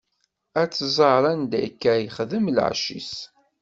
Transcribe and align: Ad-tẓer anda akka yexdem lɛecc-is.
Ad-tẓer 0.61 1.23
anda 1.31 1.57
akka 1.67 1.93
yexdem 2.01 2.45
lɛecc-is. 2.55 3.13